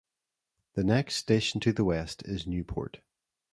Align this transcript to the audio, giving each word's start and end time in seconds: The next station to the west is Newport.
The 0.73 0.83
next 0.83 1.17
station 1.17 1.59
to 1.59 1.71
the 1.71 1.83
west 1.85 2.23
is 2.25 2.47
Newport. 2.47 3.01